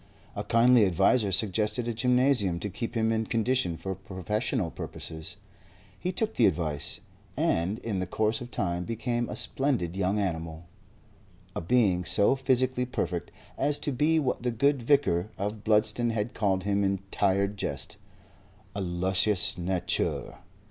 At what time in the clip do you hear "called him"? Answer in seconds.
16.33-16.83